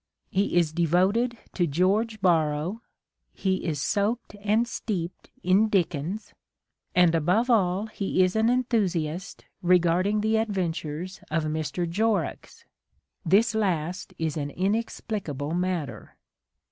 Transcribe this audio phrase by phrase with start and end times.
[0.31, 2.81] He is devoted to George Borrow:
[3.33, 6.33] he is soaked and steeped in Dickens:
[6.95, 11.87] and above all he is an enthusiast regarding the adventures of Mr.
[11.87, 12.65] Jorrocks.
[13.23, 16.17] This last is an inexplicable matter.